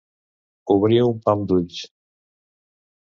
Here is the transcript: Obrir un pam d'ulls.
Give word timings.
Obrir 0.75 0.97
un 1.09 1.21
pam 1.27 1.43
d'ulls. 1.51 1.85